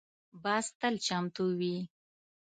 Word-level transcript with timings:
باز 0.43 0.65
تل 0.79 0.95
چمتو 1.05 1.45
وي 1.59 1.75